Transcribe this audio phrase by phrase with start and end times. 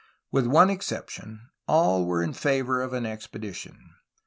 [0.31, 3.93] With one exception all were in favor of an expedition.